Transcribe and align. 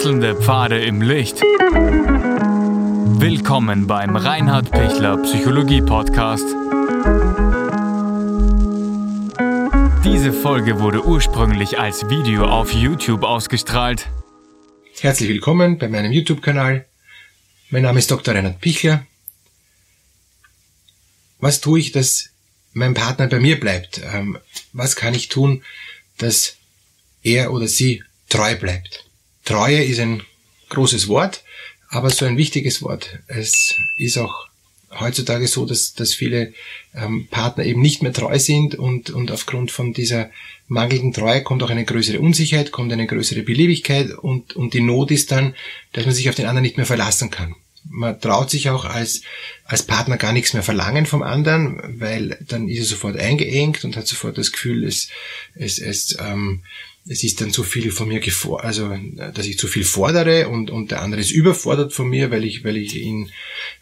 Wechselnde 0.00 0.34
Pfade 0.34 0.82
im 0.82 1.02
Licht. 1.02 1.42
Willkommen 3.20 3.86
beim 3.86 4.16
Reinhard 4.16 4.70
Pichler 4.70 5.18
Psychologie 5.18 5.82
Podcast. 5.82 6.46
Diese 10.02 10.32
Folge 10.32 10.80
wurde 10.80 11.04
ursprünglich 11.04 11.78
als 11.78 12.08
Video 12.08 12.46
auf 12.46 12.72
YouTube 12.72 13.24
ausgestrahlt. 13.24 14.08
Herzlich 15.00 15.28
willkommen 15.28 15.76
bei 15.76 15.88
meinem 15.88 16.12
YouTube-Kanal. 16.12 16.86
Mein 17.68 17.82
Name 17.82 17.98
ist 17.98 18.10
Dr. 18.10 18.34
Reinhard 18.34 18.58
Pichler. 18.62 19.06
Was 21.40 21.60
tue 21.60 21.78
ich, 21.78 21.92
dass 21.92 22.30
mein 22.72 22.94
Partner 22.94 23.26
bei 23.26 23.38
mir 23.38 23.60
bleibt? 23.60 24.00
Ähm, 24.02 24.38
was 24.72 24.96
kann 24.96 25.12
ich 25.12 25.28
tun, 25.28 25.62
dass 26.16 26.56
er 27.22 27.52
oder 27.52 27.68
sie 27.68 28.02
treu 28.30 28.56
bleibt? 28.56 29.09
Treue 29.50 29.82
ist 29.82 29.98
ein 29.98 30.22
großes 30.68 31.08
Wort, 31.08 31.42
aber 31.88 32.08
so 32.10 32.24
ein 32.24 32.36
wichtiges 32.36 32.82
Wort. 32.82 33.18
Es 33.26 33.74
ist 33.96 34.16
auch 34.16 34.46
heutzutage 35.00 35.48
so, 35.48 35.66
dass, 35.66 35.92
dass 35.92 36.14
viele 36.14 36.54
ähm, 36.94 37.26
Partner 37.28 37.64
eben 37.64 37.82
nicht 37.82 38.00
mehr 38.00 38.12
treu 38.12 38.38
sind 38.38 38.76
und, 38.76 39.10
und 39.10 39.32
aufgrund 39.32 39.72
von 39.72 39.92
dieser 39.92 40.30
mangelnden 40.68 41.12
Treue 41.12 41.42
kommt 41.42 41.64
auch 41.64 41.70
eine 41.70 41.84
größere 41.84 42.20
Unsicherheit, 42.20 42.70
kommt 42.70 42.92
eine 42.92 43.08
größere 43.08 43.42
Beliebigkeit 43.42 44.12
und, 44.12 44.54
und 44.54 44.72
die 44.72 44.82
Not 44.82 45.10
ist 45.10 45.32
dann, 45.32 45.56
dass 45.94 46.06
man 46.06 46.14
sich 46.14 46.28
auf 46.28 46.36
den 46.36 46.46
anderen 46.46 46.62
nicht 46.62 46.76
mehr 46.76 46.86
verlassen 46.86 47.32
kann. 47.32 47.56
Man 47.88 48.20
traut 48.20 48.50
sich 48.50 48.70
auch 48.70 48.84
als, 48.84 49.22
als 49.64 49.82
Partner 49.82 50.16
gar 50.16 50.32
nichts 50.32 50.52
mehr 50.52 50.62
verlangen 50.62 51.06
vom 51.06 51.22
anderen, 51.22 51.98
weil 51.98 52.38
dann 52.46 52.68
ist 52.68 52.78
er 52.78 52.84
sofort 52.84 53.16
eingeengt 53.16 53.84
und 53.84 53.96
hat 53.96 54.06
sofort 54.06 54.38
das 54.38 54.52
Gefühl, 54.52 54.84
es, 54.84 55.08
es, 55.56 55.80
es 55.80 56.16
ähm, 56.20 56.62
es 57.06 57.24
ist 57.24 57.40
dann 57.40 57.50
zu 57.50 57.64
viel 57.64 57.92
von 57.92 58.08
mir 58.08 58.20
gefor 58.20 58.62
also 58.64 58.96
dass 59.34 59.46
ich 59.46 59.58
zu 59.58 59.68
viel 59.68 59.84
fordere 59.84 60.48
und, 60.48 60.70
und 60.70 60.90
der 60.90 61.02
andere 61.02 61.20
ist 61.20 61.30
überfordert 61.30 61.92
von 61.92 62.08
mir, 62.08 62.30
weil 62.30 62.44
ich, 62.44 62.64
weil 62.64 62.76
ich 62.76 62.94
ihn, 62.96 63.30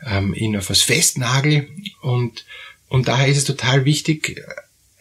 ähm, 0.07 0.35
ihn 0.35 0.57
auf 0.57 0.71
was 0.71 0.83
festnagel 0.83 1.69
und, 2.01 2.45
und 2.89 3.09
daher 3.09 3.29
ist 3.29 3.39
es 3.39 3.45
total 3.45 3.85
wichtig, 3.85 4.43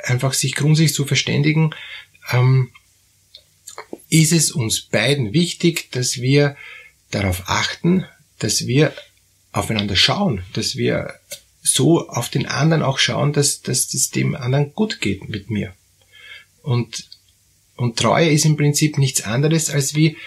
einfach 0.04 0.34
sich 0.34 0.56
grundsätzlich 0.56 0.94
zu 0.94 1.06
verständigen, 1.06 1.73
ähm, 2.32 2.72
ist 4.10 4.32
es 4.32 4.52
uns 4.52 4.82
beiden 4.82 5.34
wichtig, 5.34 5.92
dass 5.92 6.18
wir 6.22 6.56
darauf 7.12 7.44
achten, 7.48 8.06
dass 8.40 8.68
wir 8.68 8.94
aufeinander 9.52 9.95
schauen, 9.95 10.44
dass 10.54 10.76
wir 10.76 11.14
so 11.62 12.08
auf 12.08 12.30
den 12.30 12.45
anderen 12.45 12.84
auch 12.84 13.00
schauen, 13.00 13.34
dass, 13.34 13.62
dass 13.62 13.94
es 13.94 14.10
dem 14.10 14.36
anderen 14.36 14.73
gut 14.73 15.02
geht 15.02 15.28
mit 15.30 15.50
mir. 15.50 15.73
Und 16.62 17.08
und 17.78 17.97
Treue 17.97 18.30
ist 18.30 18.45
im 18.45 18.58
Prinzip 18.58 18.97
nichts 18.97 19.23
anderes 19.23 19.70
als 19.70 19.95
wie 19.95 20.17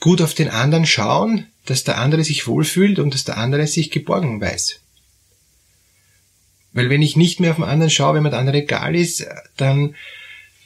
gut 0.00 0.20
auf 0.20 0.34
den 0.34 0.48
anderen 0.48 0.86
schauen, 0.86 1.46
dass 1.66 1.84
der 1.84 1.98
andere 1.98 2.24
sich 2.24 2.46
wohlfühlt 2.46 2.98
und 2.98 3.14
dass 3.14 3.24
der 3.24 3.38
andere 3.38 3.66
sich 3.66 3.90
geborgen 3.90 4.40
weiß. 4.40 4.80
Weil 6.72 6.90
wenn 6.90 7.02
ich 7.02 7.16
nicht 7.16 7.40
mehr 7.40 7.52
auf 7.52 7.56
den 7.56 7.64
anderen 7.64 7.90
schaue, 7.90 8.16
wenn 8.16 8.24
mir 8.24 8.30
der 8.30 8.40
andere 8.40 8.58
egal 8.58 8.96
ist, 8.96 9.26
dann 9.56 9.94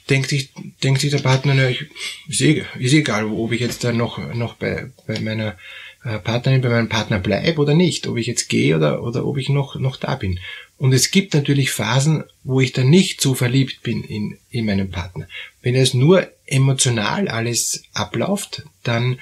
denkt 0.09 0.29
sich, 0.29 0.49
denkt 0.83 1.01
sich 1.01 1.11
der 1.11 1.19
Partner, 1.19 1.53
na, 1.53 1.69
ich, 1.69 1.85
ist, 2.27 2.41
eh, 2.41 2.65
ist 2.79 2.93
egal, 2.93 3.25
ob 3.25 3.51
ich 3.51 3.61
jetzt 3.61 3.83
da 3.83 3.93
noch, 3.93 4.17
noch 4.33 4.55
bei, 4.55 4.89
bei 5.05 5.19
meiner 5.19 5.55
äh, 6.03 6.17
Partnerin, 6.17 6.61
bei 6.61 6.69
meinem 6.69 6.89
Partner 6.89 7.19
bleibe 7.19 7.61
oder 7.61 7.75
nicht, 7.75 8.07
ob 8.07 8.17
ich 8.17 8.25
jetzt 8.25 8.49
gehe 8.49 8.75
oder, 8.75 9.03
oder 9.03 9.25
ob 9.25 9.37
ich 9.37 9.49
noch, 9.49 9.75
noch 9.75 9.97
da 9.97 10.15
bin. 10.15 10.39
Und 10.79 10.93
es 10.93 11.11
gibt 11.11 11.33
natürlich 11.33 11.71
Phasen, 11.71 12.23
wo 12.43 12.61
ich 12.61 12.71
dann 12.71 12.89
nicht 12.89 13.19
so 13.19 13.35
verliebt 13.35 13.83
bin 13.83 14.01
in, 14.01 14.37
in 14.49 14.65
meinen 14.65 14.89
Partner. 14.89 15.27
Wenn 15.61 15.75
es 15.75 15.93
nur 15.93 16.31
emotional 16.45 17.27
alles 17.27 17.83
abläuft, 17.93 18.63
dann 18.83 19.19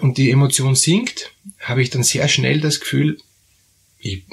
und 0.00 0.16
die 0.16 0.30
Emotion 0.30 0.74
sinkt, 0.74 1.32
habe 1.60 1.82
ich 1.82 1.90
dann 1.90 2.02
sehr 2.02 2.28
schnell 2.28 2.60
das 2.60 2.80
Gefühl, 2.80 3.18
ich, 3.98 4.24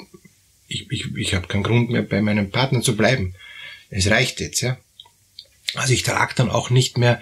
ich, 0.66 0.90
ich, 0.90 1.14
ich 1.14 1.34
habe 1.34 1.46
keinen 1.46 1.62
Grund 1.62 1.90
mehr 1.90 2.02
bei 2.02 2.22
meinem 2.22 2.50
Partner 2.50 2.80
zu 2.80 2.96
bleiben. 2.96 3.34
Es 3.90 4.08
reicht 4.08 4.40
jetzt, 4.40 4.62
ja. 4.62 4.78
Also 5.74 5.92
ich 5.92 6.02
trage 6.02 6.34
dann 6.34 6.50
auch 6.50 6.70
nicht 6.70 6.96
mehr 6.96 7.20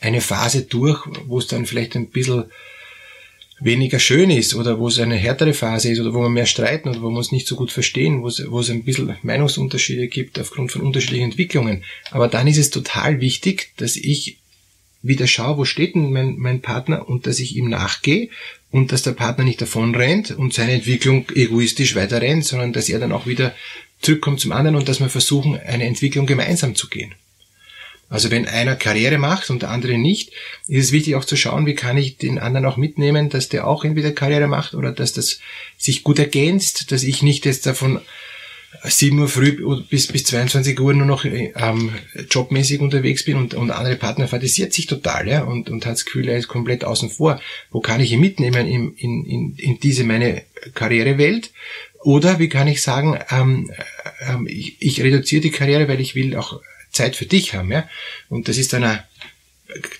eine 0.00 0.20
Phase 0.20 0.62
durch, 0.62 1.04
wo 1.26 1.38
es 1.38 1.48
dann 1.48 1.66
vielleicht 1.66 1.96
ein 1.96 2.10
bisschen 2.10 2.44
weniger 3.60 3.98
schön 3.98 4.30
ist 4.30 4.54
oder 4.54 4.78
wo 4.78 4.88
es 4.88 4.98
eine 4.98 5.16
härtere 5.16 5.54
Phase 5.54 5.90
ist 5.92 6.00
oder 6.00 6.14
wo 6.14 6.22
wir 6.22 6.30
mehr 6.30 6.46
streiten 6.46 6.88
oder 6.88 7.02
wo 7.02 7.10
wir 7.10 7.18
uns 7.18 7.32
nicht 7.32 7.46
so 7.46 7.56
gut 7.56 7.70
verstehen, 7.70 8.22
wo 8.22 8.28
es, 8.28 8.42
wo 8.50 8.60
es 8.60 8.70
ein 8.70 8.84
bisschen 8.84 9.16
Meinungsunterschiede 9.22 10.08
gibt 10.08 10.40
aufgrund 10.40 10.72
von 10.72 10.82
unterschiedlichen 10.82 11.26
Entwicklungen. 11.26 11.84
Aber 12.10 12.28
dann 12.28 12.46
ist 12.46 12.58
es 12.58 12.70
total 12.70 13.20
wichtig, 13.20 13.72
dass 13.76 13.96
ich 13.96 14.38
wieder 15.02 15.26
schaue, 15.26 15.58
wo 15.58 15.64
steht 15.64 15.94
denn 15.94 16.12
mein, 16.12 16.36
mein 16.38 16.60
Partner 16.60 17.08
und 17.08 17.26
dass 17.26 17.38
ich 17.38 17.56
ihm 17.56 17.68
nachgehe 17.68 18.28
und 18.70 18.92
dass 18.92 19.02
der 19.02 19.12
Partner 19.12 19.44
nicht 19.44 19.60
davon 19.60 19.94
rennt 19.94 20.30
und 20.30 20.52
seine 20.52 20.72
Entwicklung 20.72 21.26
egoistisch 21.34 21.94
weiter 21.94 22.20
rennt, 22.20 22.44
sondern 22.44 22.72
dass 22.72 22.88
er 22.88 22.98
dann 22.98 23.12
auch 23.12 23.26
wieder 23.26 23.54
zurückkommt 24.00 24.40
zum 24.40 24.52
anderen 24.52 24.76
und 24.76 24.88
dass 24.88 25.00
wir 25.00 25.08
versuchen, 25.08 25.58
eine 25.58 25.84
Entwicklung 25.84 26.26
gemeinsam 26.26 26.74
zu 26.74 26.88
gehen. 26.88 27.14
Also 28.10 28.32
wenn 28.32 28.46
einer 28.46 28.74
Karriere 28.74 29.18
macht 29.18 29.50
und 29.50 29.62
der 29.62 29.70
andere 29.70 29.96
nicht, 29.96 30.32
ist 30.66 30.86
es 30.86 30.92
wichtig 30.92 31.14
auch 31.14 31.24
zu 31.24 31.36
schauen, 31.36 31.64
wie 31.64 31.76
kann 31.76 31.96
ich 31.96 32.16
den 32.16 32.40
anderen 32.40 32.66
auch 32.66 32.76
mitnehmen, 32.76 33.30
dass 33.30 33.48
der 33.48 33.68
auch 33.68 33.84
entweder 33.84 34.10
Karriere 34.10 34.48
macht 34.48 34.74
oder 34.74 34.90
dass 34.90 35.12
das 35.12 35.38
sich 35.78 36.02
gut 36.02 36.18
ergänzt, 36.18 36.90
dass 36.90 37.04
ich 37.04 37.22
nicht 37.22 37.46
jetzt 37.46 37.66
davon 37.66 38.00
7 38.82 39.18
Uhr 39.18 39.28
früh 39.28 39.82
bis, 39.88 40.08
bis 40.08 40.24
22 40.24 40.78
Uhr 40.80 40.94
nur 40.94 41.06
noch 41.06 41.24
ähm, 41.24 41.92
jobmäßig 42.30 42.80
unterwegs 42.80 43.24
bin 43.24 43.36
und, 43.36 43.54
und 43.54 43.70
andere 43.70 43.96
Partner 43.96 44.26
fantasiert 44.26 44.72
sich 44.72 44.86
total 44.86 45.28
ja, 45.28 45.42
und, 45.42 45.70
und 45.70 45.86
hat 45.86 45.92
das 45.92 46.04
Gefühl, 46.04 46.28
er 46.28 46.38
ist 46.38 46.48
komplett 46.48 46.84
außen 46.84 47.10
vor. 47.10 47.40
Wo 47.70 47.80
kann 47.80 48.00
ich 48.00 48.12
ihn 48.12 48.20
mitnehmen 48.20 48.66
in, 48.66 48.94
in, 48.94 49.24
in, 49.24 49.54
in 49.56 49.80
diese 49.80 50.04
meine 50.04 50.42
Karrierewelt? 50.74 51.52
Oder 52.02 52.38
wie 52.38 52.48
kann 52.48 52.68
ich 52.68 52.80
sagen, 52.80 53.18
ähm, 53.30 53.70
ähm, 54.26 54.46
ich, 54.48 54.76
ich 54.80 55.02
reduziere 55.02 55.42
die 55.42 55.50
Karriere, 55.50 55.86
weil 55.88 56.00
ich 56.00 56.14
will 56.14 56.36
auch 56.36 56.60
Zeit 56.90 57.16
für 57.16 57.26
dich 57.26 57.54
haben, 57.54 57.70
ja. 57.70 57.88
Und 58.28 58.48
das 58.48 58.58
ist 58.58 58.74
eine 58.74 59.04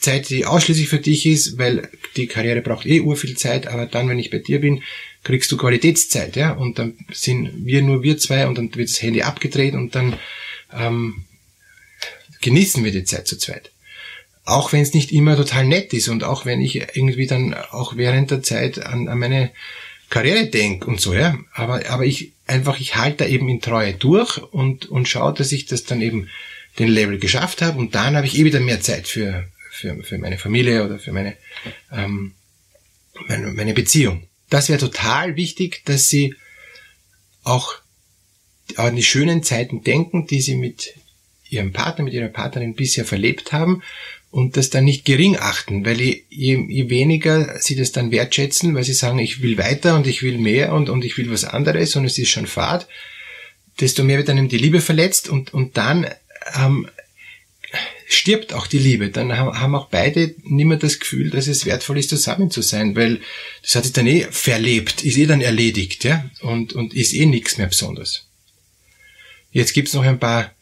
Zeit, 0.01 0.31
die 0.31 0.47
ausschließlich 0.47 0.89
für 0.89 0.99
dich 0.99 1.27
ist, 1.27 1.59
weil 1.59 1.89
die 2.17 2.27
Karriere 2.27 2.61
braucht 2.61 2.87
eh 2.87 3.01
urviel 3.01 3.37
Zeit, 3.37 3.67
aber 3.67 3.87
dann, 3.87 4.09
wenn 4.09 4.19
ich 4.19 4.31
bei 4.31 4.39
dir 4.39 4.61
bin, 4.61 4.83
kriegst 5.23 5.53
du 5.53 5.57
Qualitätszeit, 5.57 6.37
ja. 6.37 6.53
Und 6.53 6.79
dann 6.79 6.97
sind 7.13 7.53
wir 7.65 7.83
nur 7.83 8.03
wir 8.03 8.19
zwei 8.19 8.47
und 8.47 8.59
dann 8.59 8.75
wird 8.75 8.89
das 8.89 9.03
Handy 9.03 9.23
abgedreht 9.23 9.75
und 9.75 9.95
dann 9.95 10.17
ähm, 10.73 11.25
genießen 12.41 12.85
wir 12.85 12.93
die 12.93 13.05
Zeit 13.05 13.29
zu 13.29 13.39
zweit. 13.39 13.71
Auch 14.45 14.73
wenn 14.73 14.83
es 14.83 14.95
nicht 14.95 15.13
immer 15.13 15.37
total 15.37 15.67
nett 15.67 15.93
ist 15.93 16.09
und 16.09 16.25
auch 16.25 16.47
wenn 16.47 16.61
ich 16.61 16.97
irgendwie 16.97 17.27
dann 17.27 17.55
auch 17.55 17.97
während 17.97 18.31
der 18.31 18.43
Zeit 18.43 18.85
an, 18.85 19.09
an 19.09 19.19
meine 19.19 19.51
Karriere 20.09 20.47
denke 20.47 20.87
und 20.87 21.01
so, 21.01 21.15
ja. 21.15 21.39
Aber, 21.55 21.89
aber 21.89 22.05
ich 22.05 22.33
einfach, 22.47 22.81
ich 22.81 22.97
halte 22.97 23.25
da 23.25 23.27
eben 23.27 23.49
in 23.49 23.61
Treue 23.61 23.95
durch 23.95 24.39
und, 24.39 24.87
und 24.87 25.09
schaue, 25.09 25.35
dass 25.35 25.53
ich 25.53 25.67
das 25.67 25.85
dann 25.85 26.01
eben 26.01 26.29
den 26.79 26.89
Level 26.89 27.19
geschafft 27.19 27.63
habe 27.63 27.79
und 27.79 27.95
dann 27.95 28.17
habe 28.17 28.27
ich 28.27 28.39
eh 28.39 28.45
wieder 28.45 28.61
mehr 28.61 28.81
Zeit 28.81 29.09
für, 29.09 29.49
für, 29.71 30.03
für 30.03 30.19
meine 30.19 30.39
Familie 30.39 30.85
oder 30.85 30.99
für 30.99 31.13
meine, 31.13 31.37
ähm, 31.93 32.35
meine, 33.29 33.49
meine 33.49 33.75
Beziehung. 33.75 34.27
Das 34.49 34.69
wäre 34.69 34.79
total 34.79 35.37
wichtig, 35.37 35.83
dass 35.85 36.09
sie 36.09 36.35
auch 37.45 37.75
an 38.77 38.97
die 38.97 39.03
schönen 39.03 39.43
Zeiten 39.43 39.83
denken, 39.83 40.27
die 40.27 40.41
sie 40.41 40.57
mit 40.57 40.95
ihrem 41.49 41.73
Partner, 41.73 42.05
mit 42.05 42.15
ihrer 42.15 42.29
Partnerin 42.29 42.75
bisher 42.75 43.05
verlebt 43.05 43.53
haben 43.53 43.83
und 44.31 44.57
das 44.57 44.71
dann 44.71 44.85
nicht 44.85 45.05
gering 45.05 45.37
achten, 45.37 45.85
weil 45.85 46.01
je, 46.01 46.25
je 46.29 46.89
weniger 46.89 47.59
sie 47.59 47.75
das 47.75 47.91
dann 47.93 48.13
wertschätzen, 48.13 48.75
weil 48.75 48.85
sie 48.85 48.93
sagen, 48.93 49.19
ich 49.19 49.43
will 49.43 49.59
weiter 49.59 49.97
und 49.97 50.07
ich 50.07 50.23
will 50.23 50.39
mehr 50.39 50.73
und, 50.73 50.89
und 50.89 51.05
ich 51.05 51.19
will 51.19 51.31
was 51.31 51.45
anderes 51.45 51.97
und 51.97 52.05
es 52.05 52.17
ist 52.19 52.31
schon 52.31 52.47
Fahrt, 52.47 52.87
desto 53.81 54.05
mehr 54.05 54.19
wird 54.19 54.29
dann 54.29 54.39
eben 54.39 54.49
die 54.49 54.59
Liebe 54.59 54.81
verletzt 54.81 55.29
und, 55.29 55.53
und 55.53 55.77
dann 55.77 56.07
ähm, 56.55 56.89
stirbt 58.07 58.53
auch 58.53 58.67
die 58.67 58.79
Liebe. 58.79 59.11
Dann 59.11 59.37
haben 59.37 59.75
auch 59.75 59.89
beide 59.89 60.35
nicht 60.43 60.67
mehr 60.67 60.77
das 60.77 60.99
Gefühl, 60.99 61.31
dass 61.31 61.47
es 61.47 61.65
wertvoll 61.65 61.99
ist, 61.99 62.11
zusammen 62.11 62.51
zu 62.51 62.63
sein, 62.63 62.97
weil 62.97 63.21
das 63.63 63.77
hat 63.77 63.85
sich 63.85 63.93
dann 63.93 64.07
eh 64.07 64.27
verlebt, 64.31 65.05
ist 65.05 65.17
eh 65.17 65.27
dann 65.27 65.41
erledigt, 65.41 66.05
ja, 66.05 66.29
und, 66.43 66.73
und 66.73 66.93
ist 66.93 67.15
eh 67.15 67.27
nichts 67.27 67.59
mehr 67.59 67.69
besonders. 67.69 68.27
Jetzt 69.53 69.75
gibt's 69.75 69.95
noch 69.95 70.05
ein 70.05 70.19
paar 70.19 70.53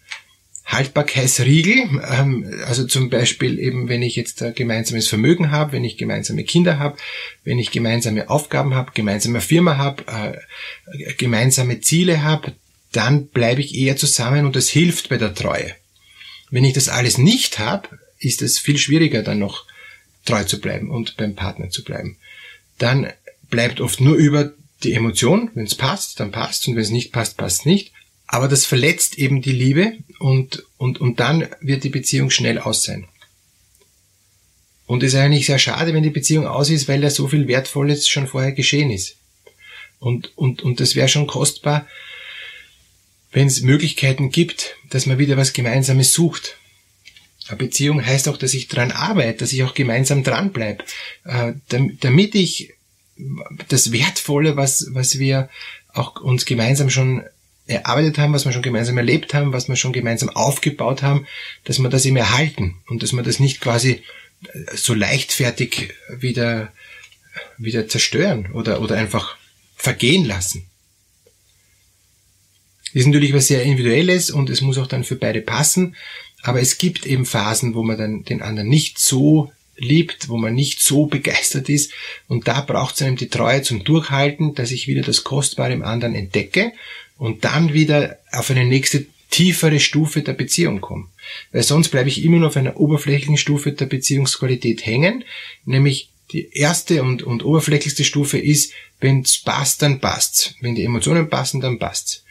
Haltbarkeitsriegel, 0.67 2.03
ähm, 2.11 2.63
also 2.67 2.87
zum 2.87 3.09
Beispiel 3.09 3.59
eben, 3.59 3.89
wenn 3.89 4.03
ich 4.03 4.17
jetzt 4.17 4.43
ein 4.43 4.55
gemeinsames 4.55 5.09
Vermögen 5.09 5.51
habe, 5.51 5.73
wenn 5.73 5.85
ich 5.85 5.97
gemeinsame 5.97 6.45
Kinder 6.45 6.79
habe, 6.79 6.99
wenn 7.43 7.59
ich 7.59 7.71
gemeinsame 7.71 8.29
Aufgaben 8.29 8.75
habe, 8.75 8.93
gemeinsame 8.93 9.41
Firma 9.41 9.79
habe, 9.79 10.05
äh, 10.07 11.15
gemeinsame 11.15 11.81
Ziele 11.81 12.23
habe, 12.23 12.53
dann 12.93 13.29
bleibe 13.29 13.61
ich 13.61 13.75
eher 13.75 13.97
zusammen 13.97 14.47
und 14.47 14.57
das 14.57 14.69
hilft 14.69 15.09
bei 15.09 15.19
der 15.19 15.35
Treue. 15.35 15.75
Wenn 16.51 16.65
ich 16.65 16.73
das 16.73 16.89
alles 16.89 17.19
nicht 17.19 17.59
habe, 17.59 17.89
ist 18.19 18.43
es 18.43 18.59
viel 18.59 18.79
schwieriger 18.79 19.23
dann 19.23 19.39
noch 19.39 19.67
treu 20.25 20.45
zu 20.45 20.61
bleiben 20.61 20.91
und 20.91 21.17
beim 21.17 21.35
Partner 21.35 21.71
zu 21.71 21.85
bleiben. 21.85 22.17
Dann 22.79 23.13
bleibt 23.51 23.81
oft 23.81 24.01
nur 24.01 24.17
über 24.17 24.53
die 24.83 24.95
Emotion, 24.95 25.51
wenn 25.55 25.65
es 25.65 25.75
passt, 25.75 26.21
dann 26.21 26.31
passt 26.31 26.69
und 26.69 26.75
wenn 26.75 26.83
es 26.83 26.91
nicht 26.91 27.13
passt, 27.13 27.37
passt 27.37 27.67
nicht. 27.67 27.93
Aber 28.27 28.47
das 28.47 28.67
verletzt 28.67 29.19
eben 29.19 29.41
die 29.43 29.53
Liebe 29.53 29.99
und, 30.19 30.65
und, 30.77 31.01
und 31.01 31.19
dann 31.19 31.49
wird 31.61 31.85
die 31.85 31.89
Beziehung 31.89 32.31
schnell 32.31 32.59
aus 32.59 32.85
sein. 32.85 33.09
Und 34.87 35.03
es 35.03 35.13
ist 35.13 35.19
eigentlich 35.19 35.47
sehr 35.47 35.59
schade, 35.59 35.93
wenn 35.93 36.03
die 36.03 36.11
Beziehung 36.11 36.47
aus 36.47 36.71
ist, 36.71 36.89
weil 36.89 37.01
da 37.01 37.11
so 37.11 37.29
viel 37.29 37.49
Wertvolles 37.49 38.09
schon 38.09 38.27
vorher 38.27 38.53
geschehen 38.53 38.91
ist. 38.91 39.17
Und, 39.99 40.37
und, 40.37 40.63
und 40.63 40.81
das 40.81 40.95
wäre 40.95 41.09
schon 41.09 41.27
kostbar, 41.27 41.87
wenn 43.33 43.47
es 43.47 43.63
Möglichkeiten 43.63 44.31
gibt, 44.31 44.77
dass 44.91 45.07
man 45.07 45.19
wieder 45.19 45.37
was 45.37 45.53
Gemeinsames 45.53 46.13
sucht. 46.13 46.57
Eine 47.49 47.59
Beziehung 47.59 48.05
heißt 48.05 48.29
auch, 48.29 48.37
dass 48.37 48.55
ich 48.55 48.69
dran 48.69 48.91
arbeite, 48.91 49.39
dass 49.39 49.53
ich 49.53 49.63
auch 49.65 49.75
gemeinsam 49.75 50.23
dranbleibe, 50.23 50.85
äh, 51.25 51.53
damit 51.69 52.35
ich 52.35 52.75
das 53.69 53.93
Wertvolle, 53.93 54.57
was, 54.57 54.89
was 54.91 55.19
wir 55.19 55.49
auch 55.93 56.21
uns 56.21 56.45
gemeinsam 56.45 56.91
schon 56.91 57.25
erarbeitet 57.67 58.19
haben, 58.19 58.33
was 58.33 58.45
wir 58.45 58.53
schon 58.53 58.63
gemeinsam 58.63 58.97
erlebt 58.97 59.35
haben, 59.35 59.53
was 59.53 59.69
wir 59.69 59.77
schon 59.77 59.93
gemeinsam 59.93 60.31
aufgebaut 60.31 61.03
haben, 61.03 61.27
dass 61.65 61.79
wir 61.79 61.89
das 61.89 62.07
eben 62.07 62.17
erhalten 62.17 62.77
und 62.87 63.03
dass 63.03 63.13
wir 63.13 63.23
das 63.23 63.41
nicht 63.41 63.61
quasi 63.61 64.03
so 64.75 64.95
leichtfertig 64.95 65.95
wieder, 66.19 66.73
wieder 67.57 67.89
zerstören 67.89 68.53
oder, 68.53 68.81
oder 68.81 68.97
einfach 68.97 69.37
vergehen 69.77 70.25
lassen. 70.25 70.69
Das 72.93 73.03
ist 73.03 73.07
natürlich 73.07 73.35
was 73.35 73.49
sehr 73.49 73.63
Individuelles 73.63 74.31
und 74.31 74.51
es 74.51 74.61
muss 74.61 74.79
auch 74.79 74.87
dann 74.87 75.05
für 75.05 75.17
beide 75.17 75.41
passen, 75.41 75.97
aber 76.43 76.61
es 76.61 76.79
gibt 76.79 77.07
eben 77.07 77.27
Phasen, 77.27 77.75
wo 77.75 77.83
man 77.83 77.99
dann 77.99 78.25
den 78.25 78.43
anderen 78.43 78.69
nicht 78.69 78.99
so 78.99 79.53
liebt, 79.77 80.29
wo 80.29 80.37
man 80.37 80.55
nicht 80.55 80.81
so 80.81 81.07
begeistert 81.07 81.69
ist 81.69 81.93
und 82.27 82.49
da 82.49 82.61
braucht 82.61 82.97
es 82.97 83.03
einem 83.03 83.17
die 83.17 83.29
Treue 83.29 83.63
zum 83.63 83.85
Durchhalten, 83.85 84.55
dass 84.55 84.71
ich 84.71 84.89
wieder 84.89 85.03
das 85.03 85.25
Kostbare 85.25 85.73
im 85.73 85.83
anderen 85.83 86.15
entdecke 86.15 86.73
und 87.17 87.45
dann 87.45 87.73
wieder 87.75 88.19
auf 88.33 88.51
eine 88.51 88.65
nächste 88.65 89.07
tiefere 89.31 89.79
Stufe 89.79 90.23
der 90.23 90.33
Beziehung 90.33 90.81
komme. 90.81 91.07
Weil 91.53 91.63
sonst 91.63 91.91
bleibe 91.91 92.09
ich 92.09 92.25
immer 92.25 92.39
nur 92.39 92.49
auf 92.49 92.57
einer 92.57 92.79
oberflächlichen 92.79 93.37
Stufe 93.37 93.73
der 93.73 93.87
Beziehungsqualität 93.87 94.87
hängen, 94.87 95.25
nämlich 95.65 96.11
die 96.33 96.51
erste 96.53 97.03
und, 97.03 97.23
und 97.23 97.45
oberflächlichste 97.45 98.05
Stufe 98.05 98.39
ist, 98.39 98.73
wenn 99.01 99.21
es 99.21 99.39
passt, 99.39 99.83
dann 99.83 100.01
passt's. 100.01 100.55
Wenn 100.61 100.75
die 100.75 100.85
Emotionen 100.85 101.29
passen, 101.29 101.61
dann 101.61 101.79
passt's. 101.79 102.25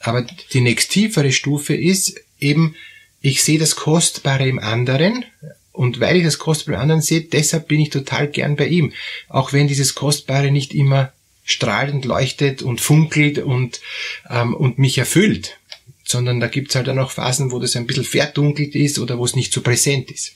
Aber 0.00 0.26
die 0.52 0.60
nächst 0.60 0.90
tiefere 0.90 1.32
Stufe 1.32 1.74
ist 1.74 2.20
eben, 2.38 2.74
ich 3.20 3.42
sehe 3.42 3.58
das 3.58 3.76
Kostbare 3.76 4.48
im 4.48 4.58
anderen 4.58 5.24
und 5.72 6.00
weil 6.00 6.16
ich 6.16 6.24
das 6.24 6.38
Kostbare 6.38 6.76
im 6.76 6.82
anderen 6.82 7.02
sehe, 7.02 7.22
deshalb 7.22 7.68
bin 7.68 7.80
ich 7.80 7.90
total 7.90 8.28
gern 8.28 8.56
bei 8.56 8.66
ihm. 8.66 8.92
Auch 9.28 9.52
wenn 9.52 9.68
dieses 9.68 9.94
Kostbare 9.94 10.50
nicht 10.50 10.74
immer 10.74 11.12
strahlt 11.44 11.92
und 11.92 12.04
leuchtet 12.04 12.62
und 12.62 12.80
funkelt 12.80 13.38
und, 13.38 13.80
ähm, 14.30 14.54
und 14.54 14.78
mich 14.78 14.98
erfüllt 14.98 15.58
sondern 16.08 16.40
da 16.40 16.46
gibt's 16.46 16.74
halt 16.74 16.88
dann 16.88 16.98
auch 16.98 17.10
Phasen, 17.10 17.52
wo 17.52 17.58
das 17.58 17.76
ein 17.76 17.86
bisschen 17.86 18.04
verdunkelt 18.04 18.74
ist 18.74 18.98
oder 18.98 19.18
wo 19.18 19.26
es 19.26 19.36
nicht 19.36 19.52
so 19.52 19.60
präsent 19.60 20.10
ist. 20.10 20.32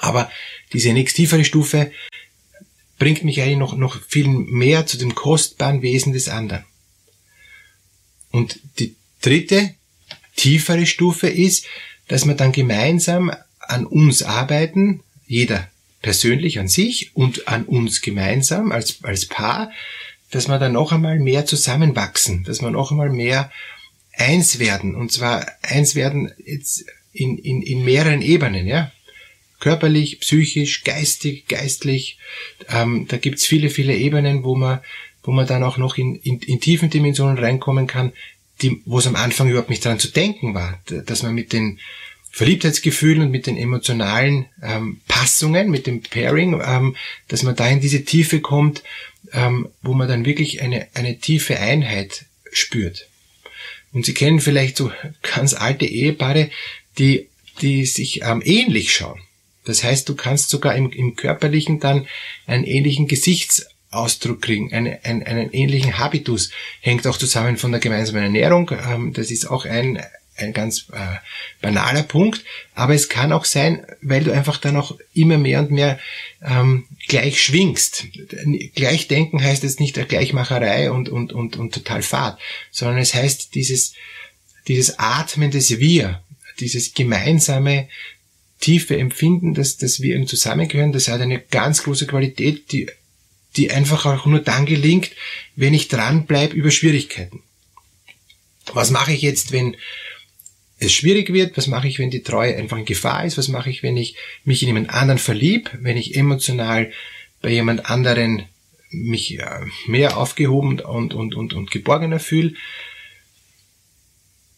Aber 0.00 0.30
diese 0.72 0.92
nächst 0.92 1.16
tiefere 1.16 1.44
Stufe 1.44 1.90
bringt 2.98 3.24
mich 3.24 3.40
eigentlich 3.40 3.56
noch, 3.56 3.74
noch 3.74 4.00
viel 4.02 4.28
mehr 4.28 4.86
zu 4.86 4.98
dem 4.98 5.14
kostbaren 5.14 5.80
Wesen 5.80 6.12
des 6.12 6.28
anderen. 6.28 6.64
Und 8.30 8.60
die 8.78 8.96
dritte, 9.20 9.74
tiefere 10.36 10.86
Stufe 10.86 11.28
ist, 11.28 11.66
dass 12.08 12.26
wir 12.26 12.34
dann 12.34 12.52
gemeinsam 12.52 13.32
an 13.60 13.86
uns 13.86 14.22
arbeiten, 14.22 15.00
jeder 15.26 15.68
persönlich 16.02 16.58
an 16.58 16.68
sich 16.68 17.14
und 17.14 17.46
an 17.46 17.64
uns 17.64 18.00
gemeinsam 18.00 18.72
als, 18.72 19.04
als 19.04 19.26
Paar, 19.26 19.70
dass 20.30 20.48
wir 20.48 20.58
dann 20.58 20.72
noch 20.72 20.92
einmal 20.92 21.18
mehr 21.18 21.44
zusammenwachsen, 21.44 22.44
dass 22.44 22.62
wir 22.62 22.70
noch 22.70 22.90
einmal 22.90 23.10
mehr 23.10 23.50
eins 24.14 24.58
werden. 24.58 24.94
Und 24.94 25.12
zwar 25.12 25.46
eins 25.62 25.94
werden 25.94 26.32
jetzt 26.44 26.84
in, 27.12 27.38
in, 27.38 27.62
in 27.62 27.84
mehreren 27.84 28.22
Ebenen, 28.22 28.66
ja. 28.66 28.92
Körperlich, 29.58 30.20
psychisch, 30.20 30.84
geistig, 30.84 31.46
geistlich. 31.46 32.18
Ähm, 32.70 33.06
da 33.08 33.18
gibt's 33.18 33.44
viele, 33.44 33.68
viele 33.68 33.94
Ebenen, 33.94 34.42
wo 34.42 34.56
man, 34.56 34.80
wo 35.22 35.32
man 35.32 35.46
dann 35.46 35.62
auch 35.62 35.76
noch 35.76 35.98
in, 35.98 36.16
in, 36.16 36.40
in 36.40 36.60
tiefen 36.60 36.90
Dimensionen 36.90 37.38
reinkommen 37.38 37.86
kann, 37.86 38.12
die, 38.62 38.82
wo 38.84 38.98
es 38.98 39.06
am 39.06 39.16
Anfang 39.16 39.48
überhaupt 39.48 39.70
nicht 39.70 39.84
dran 39.84 39.98
zu 39.98 40.08
denken 40.08 40.54
war, 40.54 40.80
dass 41.06 41.22
man 41.22 41.34
mit 41.34 41.52
den 41.52 41.78
Verliebtheitsgefühlen 42.30 43.22
und 43.22 43.30
mit 43.30 43.46
den 43.46 43.56
emotionalen 43.56 44.46
ähm, 44.62 45.00
Passungen, 45.08 45.70
mit 45.70 45.86
dem 45.86 46.02
Pairing, 46.02 46.60
ähm, 46.64 46.96
dass 47.28 47.42
man 47.42 47.56
da 47.56 47.68
in 47.68 47.80
diese 47.80 48.04
Tiefe 48.04 48.40
kommt, 48.40 48.82
ähm, 49.32 49.68
wo 49.82 49.94
man 49.94 50.08
dann 50.08 50.24
wirklich 50.24 50.62
eine, 50.62 50.86
eine 50.94 51.18
tiefe 51.18 51.58
Einheit 51.58 52.26
spürt. 52.52 53.08
Und 53.92 54.06
Sie 54.06 54.14
kennen 54.14 54.40
vielleicht 54.40 54.76
so 54.76 54.92
ganz 55.22 55.54
alte 55.54 55.86
Ehepaare, 55.86 56.50
die, 56.98 57.28
die 57.60 57.84
sich 57.84 58.22
ähm, 58.22 58.42
ähnlich 58.44 58.92
schauen. 58.92 59.20
Das 59.64 59.82
heißt, 59.82 60.08
du 60.08 60.14
kannst 60.14 60.50
sogar 60.50 60.74
im, 60.76 60.90
im 60.90 61.16
Körperlichen 61.16 61.80
dann 61.80 62.06
einen 62.46 62.64
ähnlichen 62.64 63.08
Gesichtsausdruck 63.90 64.42
kriegen, 64.42 64.72
eine, 64.72 65.04
einen, 65.04 65.22
einen 65.22 65.50
ähnlichen 65.52 65.98
Habitus. 65.98 66.50
Hängt 66.80 67.06
auch 67.06 67.16
zusammen 67.16 67.56
von 67.56 67.72
der 67.72 67.80
gemeinsamen 67.80 68.22
Ernährung. 68.22 68.70
Ähm, 68.88 69.12
das 69.12 69.30
ist 69.30 69.50
auch 69.50 69.64
ein, 69.64 70.02
ein 70.36 70.52
ganz 70.52 70.86
äh, 70.92 71.16
banaler 71.60 72.04
Punkt, 72.04 72.44
aber 72.74 72.94
es 72.94 73.08
kann 73.08 73.32
auch 73.32 73.44
sein, 73.44 73.84
weil 74.00 74.24
du 74.24 74.32
einfach 74.32 74.58
dann 74.58 74.76
auch 74.76 74.96
immer 75.12 75.38
mehr 75.38 75.60
und 75.60 75.70
mehr 75.70 75.98
ähm, 76.42 76.86
gleich 77.08 77.42
schwingst. 77.42 78.06
Gleich 78.74 79.08
denken 79.08 79.42
heißt 79.42 79.64
jetzt 79.64 79.80
nicht 79.80 79.96
der 79.96 80.06
Gleichmacherei 80.06 80.90
und, 80.90 81.08
und, 81.08 81.32
und, 81.32 81.56
und 81.56 81.74
total 81.74 82.02
fad, 82.02 82.38
sondern 82.70 82.98
es 82.98 83.14
heißt 83.14 83.54
dieses, 83.54 83.94
dieses 84.68 84.98
Atmen 84.98 85.50
des 85.50 85.78
Wir, 85.78 86.22
dieses 86.60 86.94
gemeinsame 86.94 87.88
tiefe 88.60 88.96
Empfinden, 88.98 89.54
dass, 89.54 89.78
dass 89.78 90.00
wir 90.00 90.14
im 90.14 90.26
Zusammengehören, 90.26 90.92
das 90.92 91.08
hat 91.08 91.20
eine 91.22 91.40
ganz 91.40 91.82
große 91.82 92.06
Qualität, 92.06 92.70
die, 92.72 92.86
die 93.56 93.70
einfach 93.70 94.06
auch 94.06 94.26
nur 94.26 94.40
dann 94.40 94.66
gelingt, 94.66 95.10
wenn 95.56 95.74
ich 95.74 95.88
dranbleibe 95.88 96.54
über 96.54 96.70
Schwierigkeiten. 96.70 97.42
Was 98.72 98.90
mache 98.90 99.12
ich 99.12 99.22
jetzt, 99.22 99.52
wenn 99.52 99.76
es 100.78 100.92
schwierig 100.92 101.32
wird, 101.32 101.56
was 101.56 101.66
mache 101.66 101.88
ich, 101.88 101.98
wenn 101.98 102.10
die 102.10 102.22
Treue 102.22 102.56
einfach 102.56 102.78
in 102.78 102.84
Gefahr 102.84 103.24
ist, 103.24 103.36
was 103.36 103.48
mache 103.48 103.70
ich, 103.70 103.82
wenn 103.82 103.96
ich 103.96 104.16
mich 104.44 104.62
in 104.62 104.68
jemand 104.68 104.90
anderen 104.90 105.18
verlieb, 105.18 105.70
wenn 105.80 105.96
ich 105.96 106.16
emotional 106.16 106.90
bei 107.42 107.50
jemand 107.50 107.86
anderen 107.86 108.44
mich 108.90 109.38
mehr 109.86 110.16
aufgehoben 110.16 110.80
und, 110.80 111.14
und, 111.14 111.34
und, 111.34 111.52
und 111.54 111.70
geborgener 111.70 112.18
fühle. 112.18 112.54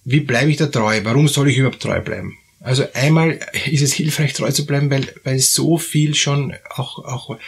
Wie 0.04 0.20
bleibe 0.20 0.50
ich 0.50 0.56
da 0.56 0.66
treu? 0.66 1.00
Warum 1.04 1.28
soll 1.28 1.50
ich 1.50 1.58
überhaupt 1.58 1.82
treu 1.82 2.00
bleiben? 2.00 2.38
Also 2.60 2.84
einmal 2.94 3.40
ist 3.66 3.82
es 3.82 3.92
hilfreich, 3.92 4.32
treu 4.32 4.50
zu 4.50 4.64
bleiben, 4.64 4.90
weil, 4.90 5.12
weil 5.24 5.38
so 5.38 5.78
viel 5.78 6.14
schon 6.14 6.54
auch, 6.70 7.04
auch 7.04 7.38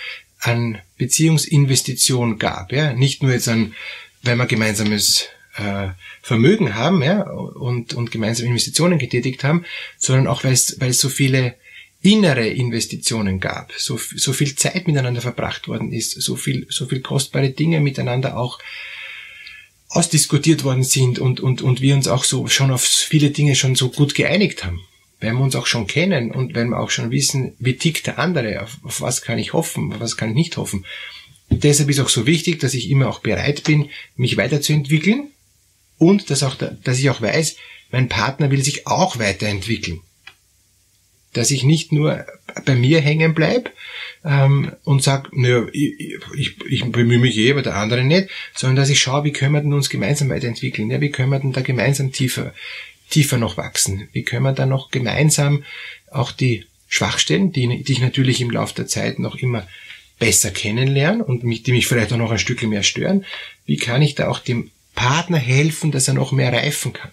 an 0.45 0.79
Beziehungsinvestition 0.99 2.39
gab. 2.39 2.73
Ja? 2.73 2.93
Nicht 2.93 3.23
nur 3.23 3.33
jetzt 3.33 3.49
an, 3.49 3.75
weil 4.23 4.37
man 4.37 4.49
gemeinsames 4.49 5.29
äh, 5.57 5.89
Vermögen 6.23 6.75
haben 6.75 7.03
ja, 7.03 7.23
und, 7.23 7.95
und 7.95 8.11
gemeinsam 8.11 8.47
Investitionen 8.47 8.99
getätigt 8.99 9.45
haben, 9.45 9.65
sondern 9.99 10.27
auch 10.27 10.45
weil 10.45 10.53
es, 10.53 10.81
weil 10.81 10.91
es 10.91 11.01
so 11.01 11.09
viele 11.09 11.55
innere 12.03 12.47
Investitionen 12.47 13.41
gab, 13.41 13.73
so, 13.79 13.99
so 13.99 14.35
viel 14.35 14.55
Zeit 14.57 14.87
miteinander 14.87 15.23
verbracht 15.23 15.69
worden 15.69 15.93
ist, 15.93 16.11
so 16.21 16.37
viel, 16.37 16.67
so 16.69 16.87
viel 16.87 17.01
kostbare 17.01 17.51
Dinge 17.51 17.81
miteinander 17.81 18.37
auch 18.37 18.59
ausdiskutiert 19.89 20.65
worden 20.65 20.85
sind 20.85 21.19
und, 21.19 21.41
und, 21.41 21.63
und 21.63 21.81
wir 21.81 21.95
uns 21.95 22.09
auch 22.09 22.25
so 22.25 22.47
schon 22.49 22.71
auf 22.71 22.83
viele 22.83 23.31
Dinge 23.31 23.55
schon 23.55 23.75
so 23.75 23.89
gut 23.89 24.15
geeinigt 24.15 24.65
haben. 24.65 24.83
Wenn 25.25 25.37
wir 25.37 25.45
uns 25.45 25.57
auch 25.57 25.67
schon 25.67 25.87
kennen 25.87 26.31
und 26.31 26.55
wenn 26.55 26.69
wir 26.69 26.79
auch 26.79 26.91
schon 26.91 27.11
wissen, 27.11 27.55
wie 27.59 27.77
tickt 27.77 28.07
der 28.07 28.19
andere, 28.19 28.63
auf, 28.63 28.79
auf 28.83 29.01
was 29.01 29.23
kann 29.23 29.39
ich 29.39 29.53
hoffen, 29.53 29.93
auf 29.93 30.01
was 30.01 30.17
kann 30.17 30.29
ich 30.29 30.35
nicht 30.35 30.57
hoffen. 30.57 30.85
Deshalb 31.51 31.89
ist 31.89 32.01
auch 32.01 32.09
so 32.09 32.27
wichtig, 32.27 32.61
dass 32.61 32.75
ich 32.75 32.91
immer 32.91 33.09
auch 33.09 33.21
bereit 33.21 33.65
bin, 33.65 33.91
mich 34.17 34.37
weiterzuentwickeln, 34.37 35.31
und 35.99 36.31
dass, 36.31 36.43
auch, 36.43 36.57
dass 36.57 36.99
ich 36.99 37.11
auch 37.11 37.21
weiß, 37.21 37.57
mein 37.91 38.09
Partner 38.09 38.51
will 38.51 38.63
sich 38.63 38.87
auch 38.87 39.19
weiterentwickeln. 39.19 40.01
Dass 41.33 41.51
ich 41.51 41.65
nicht 41.65 41.93
nur 41.93 42.25
bei 42.65 42.75
mir 42.75 43.01
hängen 43.01 43.35
bleib 43.35 43.73
ähm, 44.25 44.73
und 44.85 45.03
sag, 45.03 45.35
naja, 45.37 45.67
ich, 45.73 46.19
ich, 46.37 46.57
ich 46.69 46.85
bemühe 46.85 47.19
mich 47.19 47.37
eh, 47.39 47.53
aber 47.53 47.63
der 47.63 47.77
andere 47.77 48.05
nicht, 48.05 48.29
sondern 48.55 48.77
dass 48.77 48.91
ich 48.91 49.01
schaue, 49.01 49.25
wie 49.25 49.33
können 49.33 49.53
wir 49.53 49.61
denn 49.61 49.73
uns 49.73 49.91
gemeinsam 49.91 50.29
weiterentwickeln? 50.29 50.91
Ja, 50.91 51.01
wie 51.01 51.11
können 51.11 51.31
wir 51.31 51.41
denn 51.41 51.53
da 51.53 51.61
gemeinsam 51.61 52.13
tiefer, 52.13 52.55
tiefer 53.11 53.39
noch 53.39 53.57
wachsen? 53.57 54.09
Wie 54.13 54.23
können 54.23 54.45
wir 54.45 54.53
da 54.53 54.67
noch 54.67 54.91
gemeinsam 54.91 55.65
auch 56.11 56.33
die 56.33 56.67
Schwachstellen, 56.89 57.53
die, 57.53 57.83
die 57.83 57.93
ich 57.93 58.01
natürlich 58.01 58.41
im 58.41 58.51
Laufe 58.51 58.75
der 58.75 58.87
Zeit 58.87 59.19
noch 59.19 59.37
immer 59.37 59.67
besser 60.19 60.51
kennenlernen 60.51 61.21
und 61.21 61.43
die 61.43 61.73
mich 61.73 61.87
vielleicht 61.87 62.13
auch 62.13 62.19
noch 62.19 62.31
ein 62.31 62.39
Stückchen 62.39 62.71
mehr 62.71 62.83
stören, 62.83 63.25
wie 63.67 63.77
kann 63.77 64.03
ich 64.03 64.15
da 64.15 64.29
auch 64.29 64.39
dem 64.39 64.71
Partner 64.95 65.39
helfen, 65.39 65.91
dass 65.91 66.09
er 66.09 66.15
noch 66.15 66.33
mehr 66.33 66.53
reifen 66.53 66.93
kann? 66.93 67.11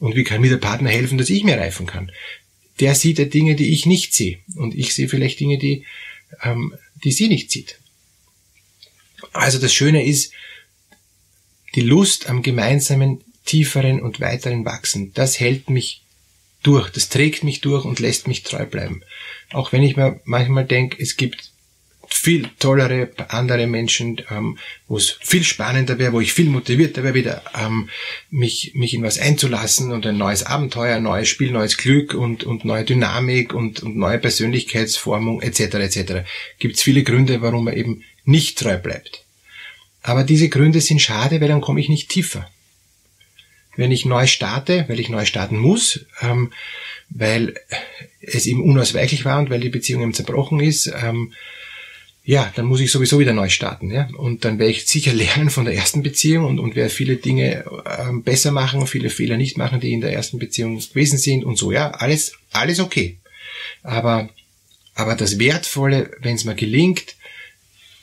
Und 0.00 0.16
wie 0.16 0.24
kann 0.24 0.40
mir 0.40 0.50
der 0.50 0.56
Partner 0.56 0.90
helfen, 0.90 1.18
dass 1.18 1.30
ich 1.30 1.44
mehr 1.44 1.60
reifen 1.60 1.86
kann? 1.86 2.10
Der 2.80 2.94
sieht 2.94 3.18
ja 3.18 3.26
Dinge, 3.26 3.54
die 3.54 3.72
ich 3.72 3.86
nicht 3.86 4.14
sehe. 4.14 4.38
Und 4.56 4.74
ich 4.74 4.94
sehe 4.94 5.08
vielleicht 5.08 5.38
Dinge, 5.38 5.58
die, 5.58 5.84
ähm, 6.42 6.74
die 7.04 7.12
sie 7.12 7.28
nicht 7.28 7.50
sieht. 7.50 7.78
Also 9.32 9.58
das 9.58 9.74
Schöne 9.74 10.04
ist, 10.04 10.32
die 11.74 11.82
Lust 11.82 12.28
am 12.28 12.42
gemeinsamen, 12.42 13.22
tieferen 13.44 14.00
und 14.00 14.20
weiteren 14.20 14.64
Wachsen, 14.64 15.12
das 15.14 15.40
hält 15.40 15.70
mich 15.70 16.02
durch, 16.62 16.90
das 16.90 17.08
trägt 17.08 17.42
mich 17.44 17.60
durch 17.60 17.84
und 17.84 18.00
lässt 18.00 18.28
mich 18.28 18.42
treu 18.42 18.66
bleiben. 18.66 19.02
Auch 19.52 19.72
wenn 19.72 19.82
ich 19.82 19.96
mir 19.96 20.20
manchmal 20.24 20.66
denke, 20.66 21.02
es 21.02 21.16
gibt 21.16 21.50
viel 22.12 22.48
tollere 22.58 23.08
andere 23.28 23.66
Menschen, 23.66 24.20
ähm, 24.30 24.58
wo 24.88 24.96
es 24.96 25.16
viel 25.20 25.44
spannender 25.44 25.98
wäre, 25.98 26.12
wo 26.12 26.20
ich 26.20 26.32
viel 26.32 26.50
motivierter 26.50 27.02
wäre, 27.04 27.14
wieder 27.14 27.42
ähm, 27.58 27.88
mich, 28.30 28.72
mich 28.74 28.94
in 28.94 29.02
was 29.02 29.18
einzulassen 29.18 29.92
und 29.92 30.04
ein 30.06 30.18
neues 30.18 30.42
Abenteuer, 30.42 30.96
ein 30.96 31.04
neues 31.04 31.28
Spiel, 31.28 31.52
neues 31.52 31.76
Glück 31.76 32.14
und, 32.14 32.42
und 32.44 32.64
neue 32.64 32.84
Dynamik 32.84 33.54
und, 33.54 33.80
und 33.82 33.96
neue 33.96 34.18
Persönlichkeitsformung 34.18 35.40
etc. 35.40 35.60
etc. 35.60 36.12
Gibt 36.58 36.76
es 36.76 36.82
viele 36.82 37.04
Gründe, 37.04 37.42
warum 37.42 37.64
man 37.64 37.76
eben 37.76 38.02
nicht 38.24 38.58
treu 38.58 38.76
bleibt. 38.76 39.24
Aber 40.02 40.24
diese 40.24 40.48
Gründe 40.48 40.80
sind 40.80 41.00
schade, 41.00 41.40
weil 41.40 41.48
dann 41.48 41.60
komme 41.60 41.80
ich 41.80 41.88
nicht 41.88 42.08
tiefer. 42.08 42.50
Wenn 43.76 43.92
ich 43.92 44.04
neu 44.04 44.26
starte, 44.26 44.84
weil 44.88 45.00
ich 45.00 45.08
neu 45.08 45.24
starten 45.24 45.58
muss, 45.58 46.06
ähm, 46.20 46.52
weil 47.08 47.54
es 48.20 48.46
eben 48.46 48.62
unausweichlich 48.62 49.24
war 49.24 49.38
und 49.38 49.50
weil 49.50 49.60
die 49.60 49.68
Beziehung 49.68 50.02
eben 50.02 50.14
zerbrochen 50.14 50.60
ist, 50.60 50.92
ähm, 51.02 51.32
ja, 52.24 52.52
dann 52.54 52.66
muss 52.66 52.80
ich 52.80 52.92
sowieso 52.92 53.18
wieder 53.18 53.32
neu 53.32 53.48
starten. 53.48 53.90
Ja? 53.90 54.08
Und 54.16 54.44
dann 54.44 54.58
werde 54.58 54.70
ich 54.70 54.86
sicher 54.86 55.12
lernen 55.14 55.50
von 55.50 55.64
der 55.64 55.74
ersten 55.74 56.02
Beziehung 56.02 56.44
und, 56.44 56.58
und 56.58 56.76
werde 56.76 56.90
viele 56.90 57.16
Dinge 57.16 57.64
äh, 57.84 58.12
besser 58.22 58.52
machen, 58.52 58.86
viele 58.86 59.10
Fehler 59.10 59.36
nicht 59.36 59.56
machen, 59.56 59.80
die 59.80 59.92
in 59.92 60.00
der 60.00 60.12
ersten 60.12 60.38
Beziehung 60.38 60.78
gewesen 60.78 61.18
sind 61.18 61.44
und 61.44 61.56
so. 61.56 61.72
Ja, 61.72 61.90
alles, 61.90 62.34
alles 62.52 62.80
okay. 62.80 63.18
Aber, 63.82 64.28
aber 64.94 65.14
das 65.14 65.38
Wertvolle, 65.38 66.10
wenn 66.20 66.36
es 66.36 66.44
mir 66.44 66.54
gelingt, 66.54 67.16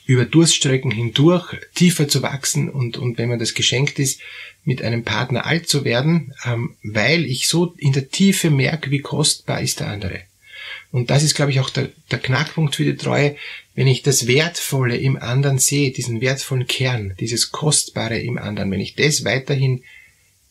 über 0.08 0.24
Durststrecken 0.24 0.90
hindurch 0.90 1.54
tiefer 1.74 2.08
zu 2.08 2.22
wachsen 2.22 2.70
und, 2.70 2.96
und 2.96 3.18
wenn 3.18 3.28
man 3.28 3.38
das 3.38 3.52
geschenkt 3.52 3.98
ist, 3.98 4.22
mit 4.64 4.80
einem 4.80 5.04
Partner 5.04 5.44
alt 5.44 5.68
zu 5.68 5.84
werden, 5.84 6.32
ähm, 6.46 6.76
weil 6.82 7.26
ich 7.26 7.46
so 7.46 7.74
in 7.76 7.92
der 7.92 8.08
Tiefe 8.08 8.48
merke, 8.48 8.90
wie 8.90 9.00
kostbar 9.00 9.60
ist 9.60 9.80
der 9.80 9.88
andere. 9.88 10.22
Und 10.90 11.10
das 11.10 11.22
ist, 11.22 11.34
glaube 11.34 11.50
ich, 11.50 11.60
auch 11.60 11.68
der, 11.68 11.90
der 12.10 12.20
Knackpunkt 12.20 12.74
für 12.74 12.84
die 12.84 12.96
Treue, 12.96 13.36
wenn 13.74 13.86
ich 13.86 14.02
das 14.02 14.26
Wertvolle 14.26 14.96
im 14.96 15.18
anderen 15.18 15.58
sehe, 15.58 15.90
diesen 15.90 16.22
wertvollen 16.22 16.66
Kern, 16.66 17.14
dieses 17.20 17.52
Kostbare 17.52 18.18
im 18.18 18.38
anderen, 18.38 18.70
wenn 18.70 18.80
ich 18.80 18.94
das 18.94 19.26
weiterhin 19.26 19.84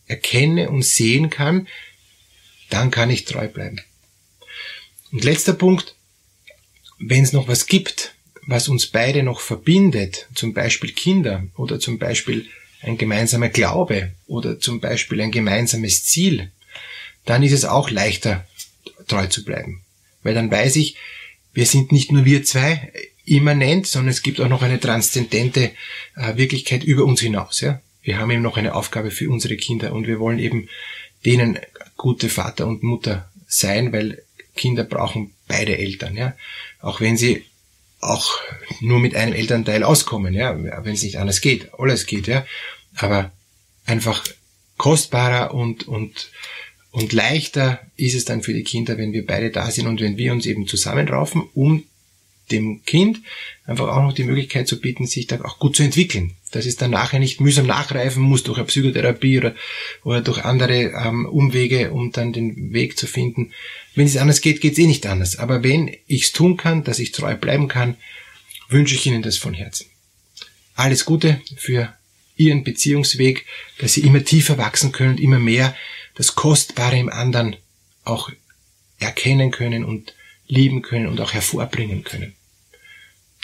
erkenne 0.06 0.70
und 0.70 0.86
sehen 0.86 1.32
kann, 1.32 1.68
dann 2.70 2.92
kann 2.92 3.10
ich 3.10 3.26
treu 3.26 3.48
bleiben. 3.48 3.82
Und 5.12 5.24
letzter 5.24 5.54
Punkt, 5.54 5.96
wenn 7.00 7.24
es 7.24 7.34
noch 7.34 7.48
was 7.48 7.66
gibt, 7.66 8.14
was 8.48 8.70
uns 8.70 8.88
beide 8.88 9.24
noch 9.24 9.42
verbindet, 9.42 10.27
zum 10.34 10.54
Beispiel 10.54 10.94
Kinder 10.94 11.44
oder 11.56 11.80
zum 11.80 12.00
Beispiel 12.00 12.48
ein 12.82 12.98
gemeinsamer 12.98 13.50
Glaube 13.50 14.13
oder 14.25 14.60
zum 14.60 14.80
Beispiel 14.80 15.22
ein 15.22 15.32
gemeinsames 15.32 16.06
Ziel, 16.06 16.51
dann 17.25 17.44
ist 17.44 17.51
es 17.51 17.66
auch 17.66 17.89
leichter, 17.89 18.48
treu 19.08 19.27
zu 19.27 19.44
bleiben. 19.44 19.82
Weil 20.24 20.34
dann 20.34 20.50
weiß 20.50 20.77
ich, 20.77 20.96
wir 21.54 21.66
sind 21.66 21.92
nicht 21.92 22.12
nur 22.12 22.24
wir 22.24 22.44
zwei 22.44 22.92
immanent, 23.25 23.86
sondern 23.86 24.12
es 24.12 24.24
gibt 24.24 24.39
auch 24.39 24.48
noch 24.48 24.62
eine 24.62 24.80
transzendente 24.80 25.72
äh, 26.16 26.38
Wirklichkeit 26.38 26.84
über 26.84 27.04
uns 27.04 27.20
hinaus. 27.20 27.60
Ja? 27.60 27.82
Wir 28.01 28.18
haben 28.18 28.32
eben 28.32 28.42
noch 28.42 28.56
eine 28.56 28.75
Aufgabe 28.75 29.12
für 29.12 29.30
unsere 29.30 29.58
Kinder 29.58 29.92
und 29.92 30.08
wir 30.08 30.20
wollen 30.20 30.39
eben 30.39 30.70
denen 31.25 31.60
gute 31.98 32.30
Vater 32.30 32.66
und 32.66 32.84
Mutter 32.84 33.30
sein, 33.48 33.92
weil 33.92 34.24
Kinder 34.56 34.86
brauchen 34.86 35.34
beide 35.48 35.77
Eltern, 35.77 36.16
ja. 36.16 36.36
Auch 36.80 37.01
wenn 37.01 37.18
sie 37.18 37.44
auch 38.00 38.39
nur 38.82 39.00
mit 39.00 39.16
einem 39.16 39.34
Elternteil 39.34 39.84
auskommen, 39.84 40.34
ja, 40.34 40.56
wenn 40.84 40.94
es 40.94 41.04
nicht 41.04 41.18
anders 41.18 41.42
geht, 41.42 41.74
alles 41.77 42.06
geht, 42.06 42.27
ja. 42.27 42.46
Aber 42.96 43.32
einfach 43.86 44.24
kostbarer 44.77 45.54
und, 45.54 45.88
und, 45.88 46.32
und 46.92 47.13
leichter 47.13 47.80
ist 47.96 48.16
es 48.16 48.25
dann 48.25 48.44
für 48.44 48.54
die 48.54 48.63
Kinder, 48.63 48.98
wenn 48.98 49.13
wir 49.13 49.25
beide 49.25 49.50
da 49.50 49.72
sind 49.72 49.88
und 49.88 50.01
wenn 50.01 50.18
wir 50.18 50.32
uns 50.32 50.46
eben 50.46 50.68
zusammenraufen, 50.68 51.50
um 51.54 51.84
dem 52.51 52.84
Kind 52.84 53.20
einfach 53.66 53.88
auch 53.88 54.01
noch 54.01 54.13
die 54.13 54.24
Möglichkeit 54.24 54.68
zu 54.68 54.80
bieten, 54.80 55.06
sich 55.06 55.27
da 55.27 55.42
auch 55.42 55.60
gut 55.60 55.75
zu 55.75 55.84
entwickeln. 55.84 56.36
Dass 56.51 56.66
es 56.66 56.77
dann 56.77 56.92
nachher 56.92 57.20
nicht 57.20 57.42
mühsam 57.42 57.68
nachreifen 57.68 58.24
muss 58.24 58.44
durch 58.44 58.58
eine 58.58 58.68
Psychotherapie 58.68 59.38
oder, 59.38 59.56
oder 60.04 60.22
durch 60.22 60.46
andere 60.46 60.94
ähm, 60.94 61.25
Umwege, 61.25 61.92
um 61.92 62.12
dann 62.12 62.34
den 62.34 62.74
Weg 62.74 62.98
zu 62.98 63.06
finden. 63.06 63.51
Wenn 63.96 64.06
es 64.08 64.18
anders 64.18 64.42
geht, 64.42 64.62
geht 64.62 64.74
es 64.74 64.80
eh 64.80 64.88
nicht 64.88 65.06
anders. 65.06 65.38
Aber 65.38 65.63
wenn 65.63 65.94
ich 66.08 66.24
es 66.24 66.32
tun 66.32 66.56
kann, 66.56 66.84
dass 66.84 67.00
ich 67.00 67.12
treu 67.12 67.36
bleiben 67.36 67.68
kann, 67.68 67.98
wünsche 68.70 68.96
ich 68.96 69.06
Ihnen 69.06 69.22
das 69.22 69.38
von 69.38 69.54
Herzen. 69.54 69.88
Alles 70.75 71.06
Gute 71.06 71.42
für 71.58 71.94
Ihren 72.38 72.63
Beziehungsweg, 72.63 73.46
dass 73.80 73.94
Sie 73.94 74.01
immer 74.01 74.24
tiefer 74.24 74.58
wachsen 74.58 74.92
können 74.92 75.12
und 75.12 75.20
immer 75.20 75.39
mehr 75.39 75.75
das 76.16 76.36
Kostbare 76.36 76.98
im 76.98 77.10
anderen 77.10 77.56
auch 78.04 78.32
erkennen 79.00 79.51
können 79.51 79.84
und 79.84 80.13
lieben 80.48 80.82
können 80.82 81.08
und 81.08 81.20
auch 81.20 81.34
hervorbringen 81.34 82.04
können. 82.04 82.37